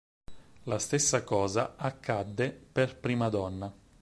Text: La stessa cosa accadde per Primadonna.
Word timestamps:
La 0.63 0.79
stessa 0.79 1.23
cosa 1.23 1.75
accadde 1.77 2.49
per 2.51 2.97
Primadonna. 2.97 3.71